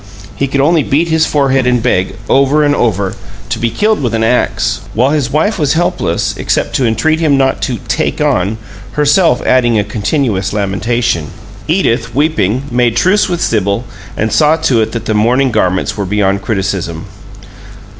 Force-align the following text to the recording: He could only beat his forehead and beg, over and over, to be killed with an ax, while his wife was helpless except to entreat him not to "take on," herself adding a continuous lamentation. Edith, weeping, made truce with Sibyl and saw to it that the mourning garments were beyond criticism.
He 0.35 0.47
could 0.47 0.61
only 0.61 0.81
beat 0.81 1.09
his 1.09 1.27
forehead 1.27 1.67
and 1.67 1.83
beg, 1.83 2.15
over 2.27 2.63
and 2.63 2.73
over, 2.75 3.13
to 3.49 3.59
be 3.59 3.69
killed 3.69 4.01
with 4.01 4.15
an 4.15 4.23
ax, 4.23 4.79
while 4.95 5.11
his 5.11 5.29
wife 5.29 5.59
was 5.59 5.73
helpless 5.73 6.35
except 6.37 6.75
to 6.77 6.87
entreat 6.87 7.19
him 7.19 7.37
not 7.37 7.61
to 7.61 7.77
"take 7.87 8.19
on," 8.19 8.57
herself 8.93 9.43
adding 9.45 9.77
a 9.77 9.83
continuous 9.83 10.53
lamentation. 10.53 11.27
Edith, 11.67 12.15
weeping, 12.15 12.63
made 12.71 12.95
truce 12.97 13.29
with 13.29 13.41
Sibyl 13.41 13.83
and 14.17 14.33
saw 14.33 14.55
to 14.55 14.81
it 14.81 14.91
that 14.93 15.05
the 15.05 15.13
mourning 15.13 15.51
garments 15.51 15.95
were 15.95 16.05
beyond 16.07 16.41
criticism. 16.41 17.05